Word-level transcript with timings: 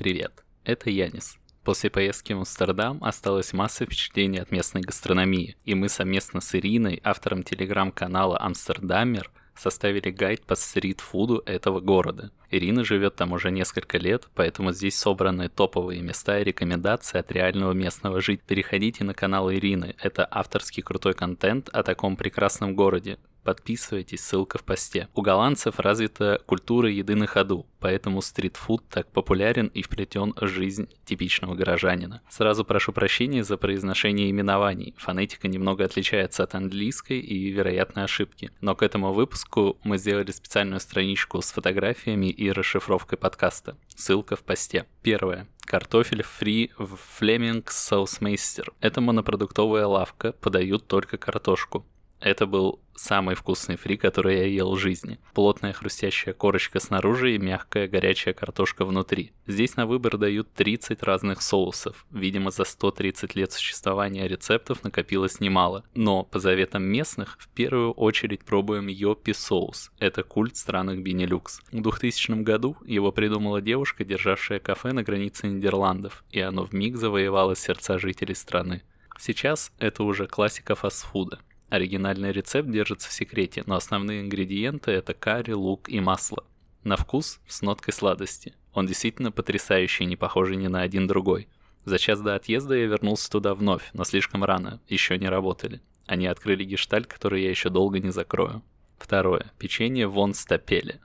Привет, 0.00 0.44
это 0.64 0.88
Янис. 0.88 1.36
После 1.62 1.90
поездки 1.90 2.32
в 2.32 2.38
Амстердам 2.38 3.04
осталась 3.04 3.52
масса 3.52 3.84
впечатлений 3.84 4.38
от 4.38 4.50
местной 4.50 4.80
гастрономии, 4.80 5.58
и 5.66 5.74
мы 5.74 5.90
совместно 5.90 6.40
с 6.40 6.54
Ириной, 6.54 7.02
автором 7.04 7.42
телеграм-канала 7.42 8.40
«Амстердамер», 8.40 9.30
составили 9.54 10.08
гайд 10.08 10.46
по 10.46 10.54
стрит-фуду 10.54 11.42
этого 11.44 11.80
города. 11.80 12.30
Ирина 12.50 12.82
живет 12.82 13.16
там 13.16 13.32
уже 13.32 13.50
несколько 13.50 13.98
лет, 13.98 14.26
поэтому 14.34 14.72
здесь 14.72 14.96
собраны 14.96 15.50
топовые 15.50 16.00
места 16.00 16.40
и 16.40 16.44
рекомендации 16.44 17.18
от 17.18 17.30
реального 17.30 17.72
местного 17.72 18.22
жить. 18.22 18.40
Переходите 18.40 19.04
на 19.04 19.12
канал 19.12 19.52
Ирины, 19.52 19.94
это 19.98 20.26
авторский 20.30 20.82
крутой 20.82 21.12
контент 21.12 21.68
о 21.68 21.82
таком 21.82 22.16
прекрасном 22.16 22.74
городе. 22.74 23.18
Подписывайтесь, 23.50 24.20
ссылка 24.20 24.58
в 24.58 24.62
посте. 24.62 25.08
У 25.12 25.22
голландцев 25.22 25.80
развита 25.80 26.40
культура 26.46 26.88
еды 26.88 27.16
на 27.16 27.26
ходу, 27.26 27.66
поэтому 27.80 28.22
стритфуд 28.22 28.88
так 28.88 29.10
популярен 29.10 29.66
и 29.74 29.82
вплетен 29.82 30.34
в 30.40 30.46
жизнь 30.46 30.88
типичного 31.04 31.56
горожанина. 31.56 32.22
Сразу 32.28 32.64
прошу 32.64 32.92
прощения 32.92 33.42
за 33.42 33.56
произношение 33.56 34.30
именований. 34.30 34.94
Фонетика 34.98 35.48
немного 35.48 35.84
отличается 35.84 36.44
от 36.44 36.54
английской 36.54 37.18
и 37.18 37.50
вероятно 37.50 38.04
ошибки. 38.04 38.52
Но 38.60 38.76
к 38.76 38.84
этому 38.84 39.12
выпуску 39.12 39.78
мы 39.82 39.98
сделали 39.98 40.30
специальную 40.30 40.78
страничку 40.78 41.42
с 41.42 41.50
фотографиями 41.50 42.26
и 42.26 42.52
расшифровкой 42.52 43.18
подкаста. 43.18 43.76
Ссылка 43.88 44.36
в 44.36 44.44
посте. 44.44 44.86
Первое. 45.02 45.48
Картофель 45.62 46.22
фри 46.22 46.70
в 46.78 46.94
Флеминг 47.16 47.72
Соусмейстер. 47.72 48.72
Это 48.80 49.00
монопродуктовая 49.00 49.86
лавка, 49.88 50.34
подают 50.34 50.86
только 50.86 51.18
картошку. 51.18 51.84
Это 52.20 52.46
был 52.46 52.80
самый 53.00 53.34
вкусный 53.34 53.76
фри, 53.76 53.96
который 53.96 54.38
я 54.38 54.46
ел 54.46 54.74
в 54.74 54.78
жизни. 54.78 55.18
Плотная 55.34 55.72
хрустящая 55.72 56.34
корочка 56.34 56.80
снаружи 56.80 57.34
и 57.34 57.38
мягкая 57.38 57.88
горячая 57.88 58.34
картошка 58.34 58.84
внутри. 58.84 59.32
Здесь 59.46 59.76
на 59.76 59.86
выбор 59.86 60.18
дают 60.18 60.52
30 60.54 61.02
разных 61.02 61.42
соусов. 61.42 62.06
Видимо, 62.10 62.50
за 62.50 62.64
130 62.64 63.34
лет 63.34 63.52
существования 63.52 64.28
рецептов 64.28 64.84
накопилось 64.84 65.40
немало. 65.40 65.84
Но, 65.94 66.24
по 66.24 66.38
заветам 66.38 66.84
местных, 66.84 67.36
в 67.40 67.48
первую 67.48 67.92
очередь 67.92 68.44
пробуем 68.44 68.86
йоппи 68.86 69.32
соус. 69.32 69.90
Это 69.98 70.22
культ 70.22 70.56
странных 70.56 71.02
Бенилюкс. 71.02 71.62
В 71.72 71.80
2000 71.80 72.42
году 72.42 72.76
его 72.84 73.12
придумала 73.12 73.60
девушка, 73.60 74.04
державшая 74.04 74.60
кафе 74.60 74.92
на 74.92 75.02
границе 75.02 75.48
Нидерландов, 75.48 76.24
и 76.30 76.40
оно 76.40 76.64
вмиг 76.64 76.96
завоевало 76.96 77.56
сердца 77.56 77.98
жителей 77.98 78.34
страны. 78.34 78.82
Сейчас 79.18 79.70
это 79.78 80.02
уже 80.02 80.26
классика 80.26 80.74
фастфуда. 80.74 81.40
Оригинальный 81.70 82.32
рецепт 82.32 82.68
держится 82.68 83.08
в 83.08 83.12
секрете, 83.12 83.62
но 83.64 83.76
основные 83.76 84.22
ингредиенты 84.22 84.90
это 84.90 85.14
карри, 85.14 85.52
лук 85.52 85.88
и 85.88 86.00
масло. 86.00 86.44
На 86.82 86.96
вкус 86.96 87.40
с 87.46 87.62
ноткой 87.62 87.94
сладости. 87.94 88.54
Он 88.74 88.86
действительно 88.86 89.30
потрясающий, 89.30 90.04
не 90.04 90.16
похожий 90.16 90.56
ни 90.56 90.66
на 90.66 90.82
один 90.82 91.06
другой. 91.06 91.48
За 91.84 91.98
час 91.98 92.20
до 92.20 92.34
отъезда 92.34 92.74
я 92.74 92.86
вернулся 92.86 93.30
туда 93.30 93.54
вновь, 93.54 93.88
но 93.92 94.02
слишком 94.02 94.42
рано, 94.42 94.80
еще 94.88 95.16
не 95.16 95.28
работали. 95.28 95.80
Они 96.06 96.26
открыли 96.26 96.64
гештальт, 96.64 97.06
который 97.06 97.42
я 97.44 97.50
еще 97.50 97.70
долго 97.70 98.00
не 98.00 98.10
закрою. 98.10 98.62
Второе. 98.98 99.52
Печенье 99.58 100.08
вон 100.08 100.34
стапели. 100.34 101.00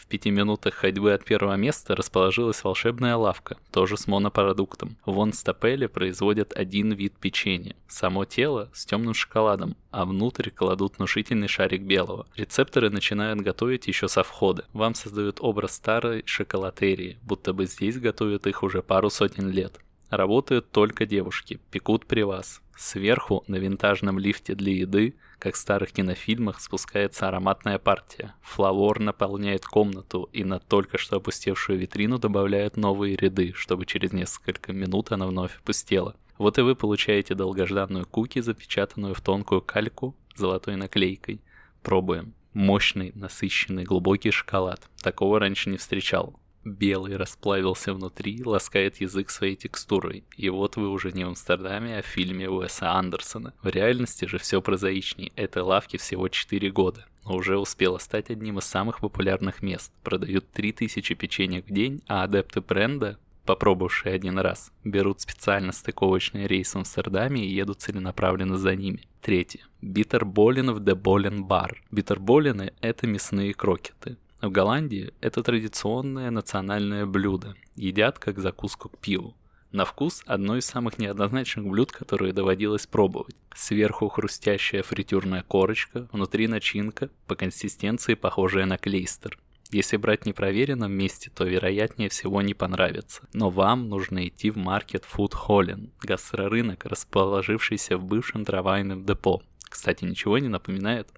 В 0.00 0.06
пяти 0.06 0.30
минутах 0.30 0.74
ходьбы 0.74 1.12
от 1.12 1.26
первого 1.26 1.56
места 1.56 1.94
расположилась 1.94 2.64
волшебная 2.64 3.16
лавка, 3.16 3.58
тоже 3.70 3.98
с 3.98 4.06
монопродуктом. 4.06 4.96
Вон 5.04 5.34
стапели 5.34 5.86
производят 5.86 6.54
один 6.56 6.92
вид 6.92 7.12
печенья. 7.20 7.76
Само 7.86 8.24
тело 8.24 8.70
с 8.72 8.86
темным 8.86 9.12
шоколадом, 9.12 9.76
а 9.90 10.06
внутрь 10.06 10.48
кладут 10.48 10.96
внушительный 10.96 11.48
шарик 11.48 11.82
белого. 11.82 12.26
Рецепторы 12.34 12.88
начинают 12.88 13.42
готовить 13.42 13.88
еще 13.88 14.08
со 14.08 14.22
входа. 14.22 14.64
Вам 14.72 14.94
создают 14.94 15.36
образ 15.40 15.72
старой 15.72 16.22
шоколатерии, 16.24 17.18
будто 17.22 17.52
бы 17.52 17.66
здесь 17.66 17.98
готовят 17.98 18.46
их 18.46 18.62
уже 18.62 18.82
пару 18.82 19.10
сотен 19.10 19.50
лет. 19.50 19.80
Работают 20.10 20.72
только 20.72 21.06
девушки, 21.06 21.60
пекут 21.70 22.04
при 22.04 22.22
вас. 22.22 22.60
Сверху 22.76 23.44
на 23.46 23.56
винтажном 23.56 24.18
лифте 24.18 24.56
для 24.56 24.72
еды, 24.74 25.14
как 25.38 25.54
в 25.54 25.58
старых 25.58 25.92
кинофильмах, 25.92 26.60
спускается 26.60 27.28
ароматная 27.28 27.78
партия. 27.78 28.34
Флавор 28.42 28.98
наполняет 28.98 29.64
комнату, 29.64 30.28
и 30.32 30.42
на 30.42 30.58
только 30.58 30.98
что 30.98 31.16
опустевшую 31.16 31.78
витрину 31.78 32.18
добавляют 32.18 32.76
новые 32.76 33.14
ряды, 33.14 33.52
чтобы 33.54 33.86
через 33.86 34.12
несколько 34.12 34.72
минут 34.72 35.12
она 35.12 35.28
вновь 35.28 35.56
опустела. 35.58 36.16
Вот 36.38 36.58
и 36.58 36.62
вы 36.62 36.74
получаете 36.74 37.36
долгожданную 37.36 38.04
куки, 38.04 38.40
запечатанную 38.40 39.14
в 39.14 39.20
тонкую 39.20 39.62
кальку 39.62 40.16
золотой 40.34 40.74
наклейкой. 40.74 41.40
Пробуем. 41.82 42.34
Мощный, 42.52 43.12
насыщенный, 43.14 43.84
глубокий 43.84 44.32
шоколад. 44.32 44.88
Такого 45.02 45.38
раньше 45.38 45.70
не 45.70 45.76
встречал. 45.76 46.34
Белый 46.64 47.16
расплавился 47.16 47.94
внутри, 47.94 48.42
ласкает 48.44 49.00
язык 49.00 49.30
своей 49.30 49.56
текстурой. 49.56 50.24
И 50.36 50.50
вот 50.50 50.76
вы 50.76 50.88
уже 50.88 51.10
не 51.12 51.24
в 51.24 51.28
Амстердаме, 51.28 51.98
а 51.98 52.02
в 52.02 52.06
фильме 52.06 52.50
Уэса 52.50 52.92
Андерсона. 52.92 53.54
В 53.62 53.68
реальности 53.68 54.26
же 54.26 54.38
все 54.38 54.60
прозаичней. 54.60 55.32
Этой 55.36 55.62
лавке 55.62 55.96
всего 55.96 56.28
4 56.28 56.70
года. 56.70 57.06
Но 57.24 57.36
уже 57.36 57.58
успела 57.58 57.98
стать 57.98 58.30
одним 58.30 58.58
из 58.58 58.64
самых 58.64 59.00
популярных 59.00 59.62
мест. 59.62 59.92
Продают 60.02 60.50
3000 60.52 61.14
печенек 61.14 61.66
в 61.66 61.72
день, 61.72 62.02
а 62.06 62.24
адепты 62.24 62.60
бренда, 62.60 63.18
попробовавшие 63.46 64.14
один 64.14 64.38
раз, 64.38 64.70
берут 64.84 65.20
специально 65.20 65.72
стыковочный 65.72 66.46
рейс 66.46 66.74
в 66.74 66.76
Амстердаме 66.76 67.44
и 67.44 67.54
едут 67.54 67.80
целенаправленно 67.80 68.58
за 68.58 68.76
ними. 68.76 69.08
Третье. 69.22 69.60
Битерболин 69.80 70.72
в 70.72 70.84
Деболен 70.84 71.44
бар. 71.44 71.82
Битерболины– 71.90 72.74
это 72.80 73.06
мясные 73.06 73.54
крокеты. 73.54 74.18
В 74.40 74.50
Голландии 74.50 75.12
это 75.20 75.42
традиционное 75.42 76.30
национальное 76.30 77.04
блюдо, 77.04 77.56
едят 77.76 78.18
как 78.18 78.38
закуску 78.38 78.88
к 78.88 78.96
пиву. 78.96 79.36
На 79.70 79.84
вкус 79.84 80.22
одно 80.24 80.56
из 80.56 80.64
самых 80.64 80.98
неоднозначных 80.98 81.66
блюд, 81.66 81.92
которые 81.92 82.32
доводилось 82.32 82.86
пробовать. 82.86 83.36
Сверху 83.54 84.08
хрустящая 84.08 84.82
фритюрная 84.82 85.42
корочка, 85.42 86.08
внутри 86.10 86.48
начинка, 86.48 87.10
по 87.26 87.34
консистенции 87.34 88.14
похожая 88.14 88.64
на 88.64 88.78
клейстер. 88.78 89.38
Если 89.70 89.98
брать 89.98 90.24
непроверенном 90.24 90.90
месте, 90.90 91.30
то 91.32 91.44
вероятнее 91.44 92.08
всего 92.08 92.40
не 92.40 92.54
понравится. 92.54 93.22
Но 93.34 93.50
вам 93.50 93.90
нужно 93.90 94.26
идти 94.26 94.50
в 94.50 94.56
маркет 94.56 95.04
Food 95.04 95.34
Holland, 95.46 95.90
гастрорынок, 96.00 96.86
расположившийся 96.86 97.98
в 97.98 98.04
бывшем 98.04 98.46
трамвайном 98.46 99.04
депо. 99.04 99.42
Кстати, 99.68 100.04
ничего 100.04 100.38
не 100.38 100.48
напоминает? 100.48 101.08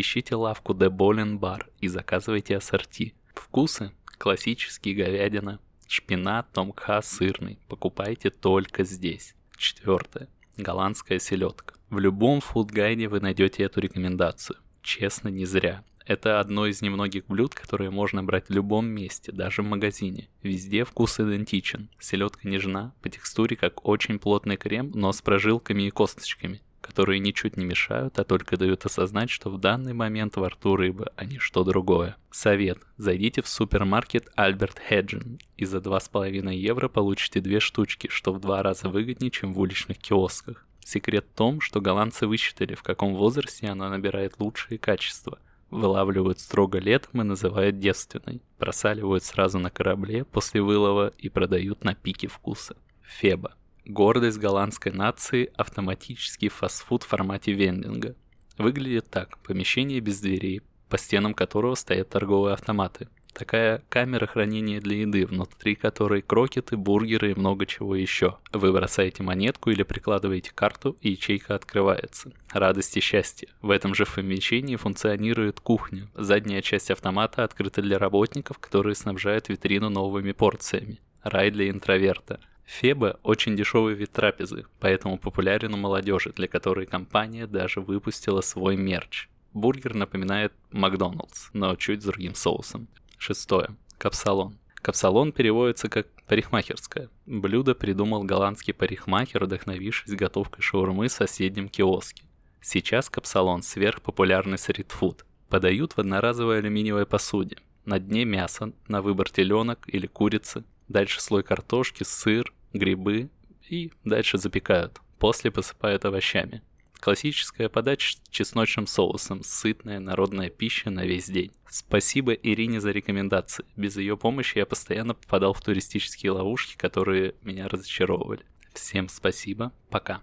Ищите 0.00 0.34
лавку 0.34 0.72
The 0.72 0.88
Bolin 0.88 1.38
Bar 1.38 1.66
и 1.82 1.88
заказывайте 1.88 2.56
ассорти. 2.56 3.12
Вкусы– 3.34 3.92
классический 4.18 4.94
говядина, 4.94 5.60
шпинат, 5.86 6.50
томкха, 6.54 7.02
сырный. 7.02 7.58
Покупайте 7.68 8.30
только 8.30 8.84
здесь. 8.84 9.34
Четвертое. 9.58 10.28
Голландская 10.56 11.18
селедка. 11.18 11.74
В 11.90 11.98
любом 11.98 12.40
фудгайде 12.40 13.08
вы 13.08 13.20
найдете 13.20 13.64
эту 13.64 13.80
рекомендацию. 13.80 14.56
Честно, 14.80 15.28
не 15.28 15.44
зря. 15.44 15.84
Это 16.06 16.40
одно 16.40 16.66
из 16.66 16.80
немногих 16.80 17.26
блюд, 17.26 17.54
которые 17.54 17.90
можно 17.90 18.24
брать 18.24 18.48
в 18.48 18.52
любом 18.52 18.86
месте, 18.86 19.32
даже 19.32 19.60
в 19.60 19.66
магазине. 19.66 20.30
Везде 20.42 20.86
вкус 20.86 21.20
идентичен. 21.20 21.90
Селедка 21.98 22.48
нежна, 22.48 22.94
по 23.02 23.10
текстуре 23.10 23.54
как 23.54 23.86
очень 23.86 24.18
плотный 24.18 24.56
крем, 24.56 24.92
но 24.94 25.12
с 25.12 25.20
прожилками 25.20 25.82
и 25.82 25.90
косточками 25.90 26.62
которые 26.80 27.18
ничуть 27.18 27.56
не 27.56 27.64
мешают, 27.64 28.18
а 28.18 28.24
только 28.24 28.56
дают 28.56 28.84
осознать, 28.86 29.30
что 29.30 29.50
в 29.50 29.58
данный 29.58 29.92
момент 29.92 30.36
во 30.36 30.48
рту 30.48 30.76
рыба, 30.76 31.12
а 31.16 31.24
не 31.24 31.38
что 31.38 31.64
другое. 31.64 32.16
Совет. 32.30 32.78
Зайдите 32.96 33.42
в 33.42 33.48
супермаркет 33.48 34.30
Альберт 34.34 34.78
Хеджин 34.88 35.38
и 35.56 35.64
за 35.64 35.78
2,5 35.78 36.54
евро 36.54 36.88
получите 36.88 37.40
две 37.40 37.60
штучки, 37.60 38.08
что 38.10 38.32
в 38.32 38.40
два 38.40 38.62
раза 38.62 38.88
выгоднее, 38.88 39.30
чем 39.30 39.52
в 39.52 39.60
уличных 39.60 39.98
киосках. 39.98 40.66
Секрет 40.84 41.26
в 41.32 41.36
том, 41.36 41.60
что 41.60 41.80
голландцы 41.80 42.26
высчитали, 42.26 42.74
в 42.74 42.82
каком 42.82 43.14
возрасте 43.14 43.68
она 43.68 43.88
набирает 43.90 44.40
лучшие 44.40 44.78
качества. 44.78 45.38
Вылавливают 45.70 46.40
строго 46.40 46.78
летом 46.78 47.20
и 47.20 47.24
называют 47.24 47.78
девственной. 47.78 48.42
Просаливают 48.58 49.22
сразу 49.22 49.58
на 49.58 49.70
корабле 49.70 50.24
после 50.24 50.60
вылова 50.60 51.12
и 51.16 51.28
продают 51.28 51.84
на 51.84 51.94
пике 51.94 52.26
вкуса. 52.26 52.76
Феба. 53.02 53.54
Гордость 53.90 54.38
голландской 54.38 54.92
нации– 54.92 55.50
автоматический 55.56 56.48
фастфуд 56.48 57.02
в 57.02 57.08
формате 57.08 57.50
вендинга. 57.50 58.14
Выглядит 58.56 59.10
так. 59.10 59.38
Помещение 59.38 59.98
без 59.98 60.20
дверей, 60.20 60.62
по 60.88 60.96
стенам 60.96 61.34
которого 61.34 61.74
стоят 61.74 62.08
торговые 62.08 62.54
автоматы. 62.54 63.08
Такая 63.32 63.82
камера 63.88 64.28
хранения 64.28 64.80
для 64.80 64.98
еды, 64.98 65.26
внутри 65.26 65.74
которой 65.74 66.22
крокеты, 66.22 66.76
бургеры 66.76 67.32
и 67.32 67.34
много 67.34 67.66
чего 67.66 67.96
еще. 67.96 68.38
Вы 68.52 68.72
бросаете 68.72 69.24
монетку 69.24 69.70
или 69.70 69.82
прикладываете 69.82 70.52
карту, 70.54 70.96
и 71.00 71.10
ячейка 71.10 71.56
открывается. 71.56 72.30
Радость 72.52 72.96
и 72.96 73.00
счастье. 73.00 73.48
В 73.60 73.70
этом 73.70 73.96
же 73.96 74.06
помещении 74.06 74.76
функционирует 74.76 75.58
кухня. 75.58 76.08
Задняя 76.14 76.62
часть 76.62 76.92
автомата 76.92 77.42
открыта 77.42 77.82
для 77.82 77.98
работников, 77.98 78.60
которые 78.60 78.94
снабжают 78.94 79.48
витрину 79.48 79.90
новыми 79.90 80.30
порциями. 80.30 81.00
Рай 81.24 81.50
для 81.50 81.70
интроверта. 81.70 82.38
FEBO– 82.70 83.18
очень 83.24 83.56
дешевый 83.56 83.94
вид 83.94 84.12
трапезы, 84.12 84.64
поэтому 84.78 85.18
популярен 85.18 85.74
у 85.74 85.76
молодежи, 85.76 86.32
для 86.32 86.46
которой 86.46 86.86
компания 86.86 87.48
даже 87.48 87.80
выпустила 87.80 88.42
свой 88.42 88.76
мерч. 88.76 89.28
Бургер 89.52 89.94
напоминает 89.94 90.52
Макдоналдс, 90.70 91.48
но 91.52 91.74
чуть 91.74 92.02
с 92.02 92.06
другим 92.06 92.36
соусом. 92.36 92.86
Шестое. 93.18 93.70
Капсалон. 93.98 94.56
Капсалон 94.76 95.32
переводится 95.32 95.88
как 95.88 96.06
«парикмахерская». 96.28 97.10
Блюдо 97.26 97.74
придумал 97.74 98.22
голландский 98.22 98.72
парикмахер, 98.72 99.44
вдохновившись 99.44 100.14
готовкой 100.14 100.62
шаурмы 100.62 101.08
в 101.08 101.12
соседнем 101.12 101.68
киоске. 101.68 102.22
Сейчас 102.62 103.10
капсалон– 103.10 103.62
сверхпопулярный 103.64 104.58
стритфуд. 104.58 105.26
Подают 105.48 105.94
в 105.94 105.98
одноразовой 105.98 106.58
алюминиевой 106.58 107.04
посуде. 107.04 107.56
На 107.84 107.98
дне 107.98 108.24
мясо, 108.24 108.72
на 108.86 109.02
выбор 109.02 109.28
теленок 109.28 109.80
или 109.88 110.06
курицы. 110.06 110.62
Дальше 110.86 111.20
слой 111.20 111.42
картошки, 111.42 112.04
сыр, 112.04 112.52
грибы 112.72 113.30
и 113.68 113.92
дальше 114.04 114.38
запекают. 114.38 115.00
После 115.18 115.50
посыпают 115.50 116.04
овощами. 116.04 116.62
Классическая 117.00 117.70
подача 117.70 118.16
с 118.16 118.20
чесночным 118.30 118.86
соусом, 118.86 119.42
сытная 119.42 120.00
народная 120.00 120.50
пища 120.50 120.90
на 120.90 121.04
весь 121.06 121.30
день. 121.30 121.50
Спасибо 121.68 122.32
Ирине 122.32 122.80
за 122.80 122.90
рекомендации. 122.90 123.64
Без 123.74 123.96
ее 123.96 124.18
помощи 124.18 124.58
я 124.58 124.66
постоянно 124.66 125.14
попадал 125.14 125.54
в 125.54 125.62
туристические 125.62 126.32
ловушки, 126.32 126.76
которые 126.76 127.34
меня 127.42 127.68
разочаровывали. 127.68 128.44
Всем 128.74 129.08
спасибо, 129.08 129.72
пока. 129.88 130.22